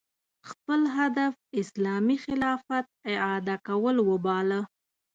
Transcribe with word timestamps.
خپل 0.49 0.81
هدف 0.97 1.33
اسلامي 1.61 2.17
خلافت 2.25 2.85
اعاده 3.13 3.55
کول 3.67 3.95
وباله 4.09 4.61